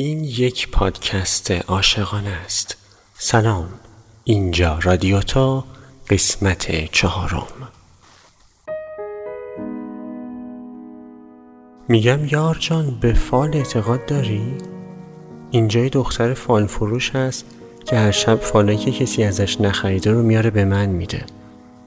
این 0.00 0.24
یک 0.24 0.70
پادکست 0.70 1.50
عاشقانه 1.50 2.30
است. 2.44 2.76
سلام. 3.18 3.68
اینجا 4.24 4.78
رادیو 4.82 5.20
تو 5.20 5.64
قسمت 6.10 6.92
چهارم. 6.92 7.46
میگم 11.88 12.24
یار 12.24 12.56
جان 12.60 12.98
به 13.00 13.12
فال 13.12 13.56
اعتقاد 13.56 14.06
داری؟ 14.06 14.54
اینجای 15.50 15.88
دختر 15.88 16.34
فال 16.34 16.66
فروش 16.66 17.10
هست 17.10 17.44
که 17.84 17.96
هر 17.96 18.10
شب 18.10 18.36
فالایی 18.36 18.78
که 18.78 18.90
کسی 18.90 19.24
ازش 19.24 19.60
نخریده 19.60 20.10
رو 20.10 20.22
میاره 20.22 20.50
به 20.50 20.64
من 20.64 20.86
میده. 20.86 21.24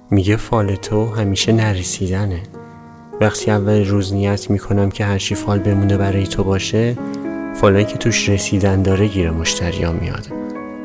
میگه 0.09 0.35
فال 0.35 0.75
تو 0.75 1.05
همیشه 1.05 1.51
نرسیدنه. 1.51 2.43
وقتی 3.21 3.51
اول 3.51 3.85
روز 3.85 4.13
نیت 4.13 4.49
می‌کنم 4.49 4.89
که 4.89 5.05
هرچی 5.05 5.35
فال 5.35 5.59
بمونه 5.59 5.97
برای 5.97 6.27
تو 6.27 6.43
باشه 6.43 6.97
فالایی 7.53 7.85
که 7.85 7.97
توش 7.97 8.29
رسیدن 8.29 8.81
داره 8.81 9.07
گیر 9.07 9.31
مشتریا 9.31 9.91
میاد. 9.91 10.27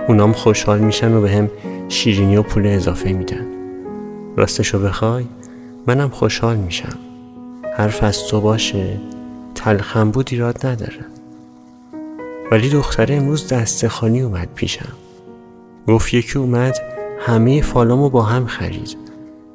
اونام 0.08 0.32
خوشحال 0.32 0.78
میشن 0.78 1.14
و 1.14 1.20
به 1.20 1.30
هم 1.30 1.50
شیرینی 1.88 2.36
و 2.36 2.42
پول 2.42 2.66
اضافه 2.66 3.12
میدن. 3.12 3.46
راستشو 4.36 4.78
بخوای 4.78 5.24
منم 5.86 6.08
خوشحال 6.08 6.56
میشم. 6.56 6.98
حرف 7.76 8.02
از 8.02 8.24
تو 8.24 8.40
باشه 8.40 9.00
تلخم 9.54 10.10
بود 10.10 10.28
ایراد 10.32 10.66
نداره. 10.66 11.04
ولی 12.50 12.68
دختره 12.68 13.14
امروز 13.14 13.48
دست 13.48 13.88
خانی 13.88 14.20
اومد 14.20 14.48
پیشم. 14.54 14.92
گفت 15.88 16.14
یکی 16.14 16.38
اومد 16.38 16.76
همه 17.20 17.62
فالامو 17.62 18.10
با 18.10 18.22
هم 18.22 18.46
خرید. 18.46 18.96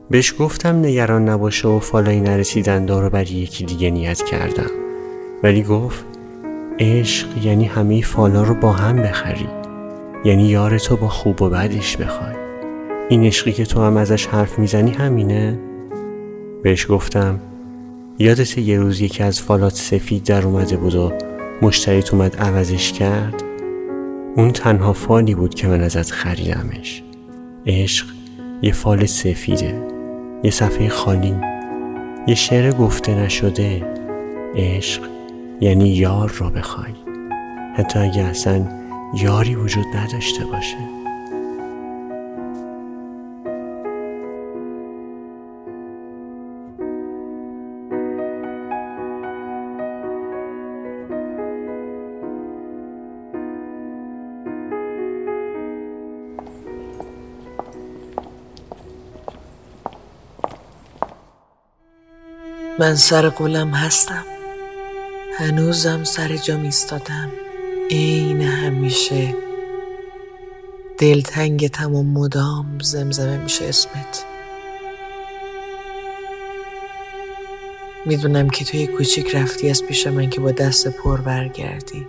بهش 0.09 0.33
گفتم 0.39 0.79
نگران 0.79 1.29
نباشه 1.29 1.67
و 1.67 1.79
فالایی 1.79 2.21
نرسیدن 2.21 2.85
دارو 2.85 3.09
برای 3.09 3.27
یکی 3.27 3.65
دیگه 3.65 3.89
نیت 3.89 4.21
کردم. 4.21 4.71
ولی 5.43 5.63
گفت 5.63 6.05
عشق 6.79 7.27
یعنی 7.43 7.65
همه 7.65 8.01
فالا 8.01 8.43
رو 8.43 8.53
با 8.53 8.71
هم 8.71 8.95
بخری. 8.95 9.47
یعنی 10.25 10.43
یار 10.43 10.77
تو 10.77 10.97
با 10.97 11.07
خوب 11.07 11.41
و 11.41 11.49
بدش 11.49 11.97
بخوای. 11.97 12.35
این 13.09 13.23
عشقی 13.23 13.51
که 13.51 13.65
تو 13.65 13.81
هم 13.81 13.97
ازش 13.97 14.25
حرف 14.25 14.59
می‌زنی 14.59 14.91
همینه. 14.91 15.59
بهش 16.63 16.87
گفتم 16.89 17.39
یادت 18.19 18.57
یه 18.57 18.79
روز 18.79 19.01
یکی 19.01 19.23
از 19.23 19.41
فالات 19.41 19.75
سفید 19.75 20.23
در 20.23 20.45
اومده 20.45 20.77
بود 20.77 20.95
و 20.95 21.13
مشتریت 21.61 22.13
اومد 22.13 22.35
عوضش 22.35 22.91
کرد؟ 22.91 23.43
اون 24.35 24.51
تنها 24.51 24.93
فالی 24.93 25.35
بود 25.35 25.55
که 25.55 25.67
من 25.67 25.81
ازت 25.81 26.11
خریدمش. 26.11 27.03
عشق 27.67 28.05
یه 28.61 28.71
فال 28.71 29.05
سفیده 29.05 29.83
یه 30.43 30.51
صفحه 30.51 30.89
خالی. 30.89 31.35
یه 32.27 32.35
شعر 32.35 32.71
گفته 32.71 33.15
نشده. 33.15 33.87
عشق 34.55 35.01
یعنی 35.61 35.89
یار 35.89 36.29
رو 36.29 36.49
بخوای 36.49 36.93
حتی 37.75 37.99
اگه 37.99 38.23
اصلا 38.23 38.67
یاری 39.13 39.55
وجود 39.55 39.85
نداشته 39.95 40.45
باشه. 40.45 40.77
من 62.79 62.95
سر 62.95 63.29
قولم 63.29 63.69
هستم. 63.69 64.40
هنوزم 65.37 66.03
سر 66.03 66.37
جا 66.37 66.57
میستادم 66.57 67.31
عین 67.91 68.41
همیشه. 68.41 69.35
دلتنگتم 70.97 71.95
و 71.95 72.03
مدام 72.03 72.79
زمزمه 72.81 73.37
میشه 73.37 73.65
اسمت. 73.65 74.25
می‌دونم 78.05 78.49
که 78.49 78.65
توی 78.65 78.87
کوچیک 78.87 79.35
رفتی 79.35 79.69
از 79.69 79.83
پیش 79.83 80.07
من 80.07 80.29
که 80.29 80.41
با 80.41 80.51
دست 80.51 80.87
پر 80.87 81.21
برگردی. 81.21 82.07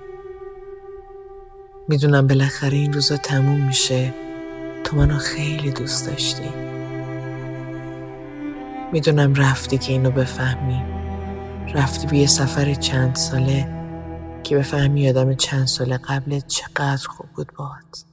می‌دونم 1.89 2.27
بالاخره 2.27 2.77
این 2.79 2.93
روزا 2.93 3.17
تموم 3.17 3.67
میشه. 3.67 4.15
تو 4.85 4.97
منو 4.97 5.19
خیلی 5.19 5.71
دوست 5.71 6.07
داشتی. 6.07 6.51
می‌دونم 8.93 9.35
رفتی 9.35 9.79
که 9.79 9.93
اینو 9.93 10.11
بفهمی. 10.11 10.92
رفتی 11.75 12.07
به 12.07 12.17
یه 12.17 12.27
سفر 12.27 12.75
چند 12.75 13.17
ساله 13.17 13.69
که 14.43 14.57
بفهمی 14.57 15.09
آدم 15.09 15.35
چند 15.35 15.67
ساله 15.67 15.97
قبل 15.97 16.41
چقدر 16.41 17.07
خوب 17.09 17.27
بود 17.37 17.53
باهات. 17.59 18.05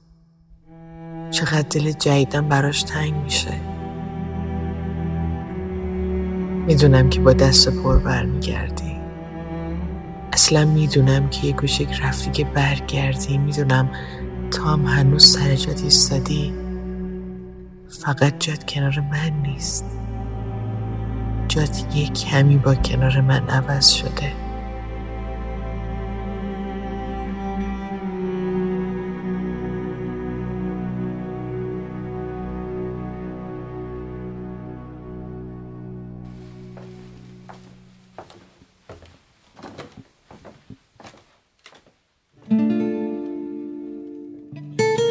چقدر 1.30 1.68
دل 1.70 1.92
جدیدم 1.92 2.48
براش 2.48 2.82
تنگ 2.82 3.14
میشه. 3.14 3.60
می‌دونم 6.66 7.10
که 7.10 7.20
با 7.20 7.32
دست 7.32 7.68
پر 7.68 7.98
برمیگردی. 7.98 8.96
اصلا 10.32 10.64
می‌دونم 10.64 11.28
که 11.28 11.46
یه 11.46 11.52
گوشک 11.52 12.00
رفتی 12.02 12.30
که 12.30 12.44
برگردی. 12.44 13.38
می‌دونم 13.38 13.90
تا 14.50 14.62
هم 14.62 14.86
هنوز 14.86 15.26
سر 15.26 15.54
جات 15.54 15.82
ایستادی. 15.82 16.54
فقط 17.88 18.38
جات 18.38 18.70
کنار 18.72 19.00
من 19.00 19.42
نیست. 19.42 19.84
جات 21.50 21.96
یک 21.96 22.12
کمی 22.12 22.56
با 22.56 22.74
کنار 22.74 23.20
من 23.20 23.48
عوض 23.48 23.88
شده. 23.88 24.32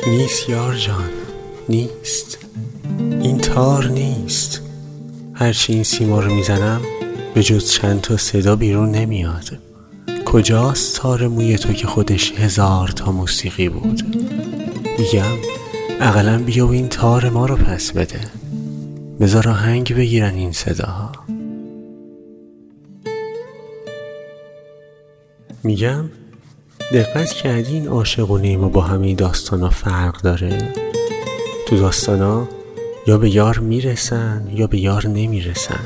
نیست 0.07 0.49
یار 0.49 0.75
جان 0.75 1.09
نیست. 1.69 2.37
این 2.99 3.37
تار 3.37 3.87
نیست. 3.87 4.48
هرچی 5.39 5.73
این 5.73 5.83
سیما 5.83 6.19
رو 6.19 6.33
می‌زنم 6.33 6.81
به 7.33 7.43
جز 7.43 7.71
چند 7.71 8.01
تا 8.01 8.17
صدا 8.17 8.55
بیرون 8.55 8.91
نمیاد. 8.91 9.49
کجاست 10.25 10.95
تار 10.95 11.27
موی 11.27 11.57
تو 11.57 11.73
که 11.73 11.87
خودش 11.87 12.31
هزار 12.31 12.87
تا 12.87 13.11
موسیقی 13.11 13.69
بود؟ 13.69 14.15
میگم 14.99 15.37
اقلا 15.99 16.43
بیا 16.43 16.67
و 16.67 16.71
این 16.71 16.87
تار 16.87 17.29
ما 17.29 17.45
رو 17.45 17.55
پس 17.55 17.91
بده. 17.91 18.19
بذار 19.19 19.49
آهنگ 19.49 19.95
بگیرن 19.95 20.33
این 20.35 20.51
صداها. 20.51 21.11
میگم 25.63 26.09
دقت 26.93 27.31
کردی 27.31 27.73
این 27.73 27.87
عاشقونه 27.87 28.57
ما 28.57 28.69
با 28.69 28.81
همه 28.81 29.15
داستانا 29.15 29.69
فرق 29.69 30.21
داره؟ 30.21 30.73
تو 31.67 31.77
داستانا 31.77 32.47
یا 33.09 33.17
به 33.17 33.29
یار 33.29 33.59
می‌رسن 33.59 34.47
یا 34.53 34.67
به 34.67 34.79
یار 34.79 35.07
نمی‌رسن. 35.07 35.85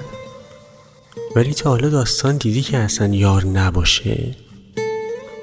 ولی 1.36 1.54
تا 1.54 1.70
حالا 1.70 1.90
داستان 1.90 2.38
دیدی 2.38 2.62
که 2.62 2.78
اصلا 2.78 3.08
یار 3.08 3.46
نباشه؟ 3.46 4.36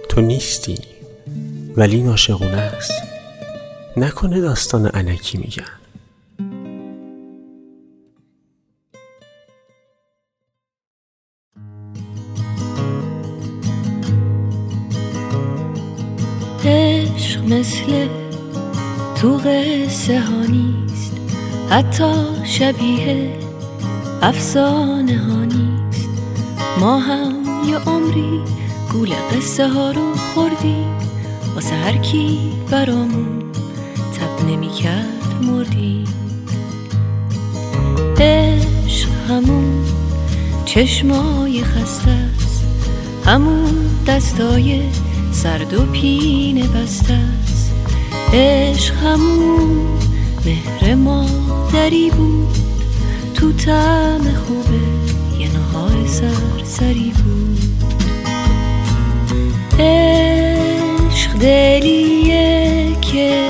تو 0.09 0.21
نیستی 0.21 0.79
ولی 1.77 1.97
این 1.97 2.09
عاشقونه 2.09 2.57
است. 2.57 2.93
نکنه 3.97 4.41
داستان 4.41 4.87
علکی 4.87 5.39
میگن. 5.39 5.65
عشق 16.65 17.45
مثل 17.45 18.09
تو 19.21 19.37
قصه 19.37 20.21
ها 20.21 20.45
نیست. 20.47 21.10
حتی 21.71 22.13
شبیه 22.45 23.39
افسانه 24.23 25.19
ها 25.19 25.45
نیست. 25.45 26.09
ما 26.81 26.99
هم 26.99 27.33
یه 27.69 27.79
عمری 27.79 28.41
گول 28.93 29.11
قصه 29.33 29.69
ها 29.69 29.91
رو 29.91 30.15
خوردیم. 30.15 30.99
واسه 31.55 31.75
هر 31.75 31.97
کی 31.97 32.39
برامون 32.71 33.43
تب 34.17 34.47
نمی 34.49 34.69
کرد 34.69 35.43
مردیم. 35.43 36.05
عشق 38.21 39.09
همون 39.29 39.85
چشمای 40.65 41.65
خسته 41.65 42.11
است. 42.11 42.65
همون 43.27 43.91
دستای 44.07 44.83
سرد 45.33 45.75
و 45.75 45.87
پینه 45.87 46.69
بسته 46.69 47.15
است. 47.15 47.73
عشق 48.33 48.95
همون 48.95 50.00
مهر 50.45 50.95
مادری 50.95 52.11
بود. 52.11 52.59
تو 53.35 53.53
طعم 53.53 54.23
خوبه 54.23 54.81
یه 55.39 55.49
نهار 55.53 56.07
سرسری 56.07 57.13
بود. 57.25 57.61
عشق 59.79 61.33
دلیه 61.33 62.87
که 63.01 63.47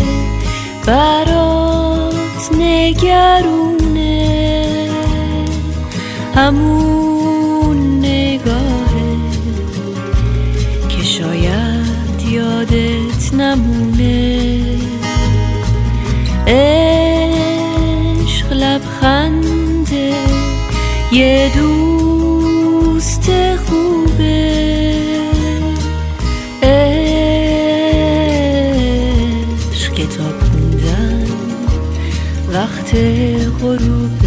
برات 0.86 2.50
نگرونه. 2.58 3.70
همون 6.34 6.89
یه 21.12 21.50
دوست 21.54 23.30
خوبه. 23.56 24.70
عشق 29.72 29.94
کتاب 29.94 30.40
خوندن 30.40 31.26
وقت 32.52 32.94
غروب 33.62 34.20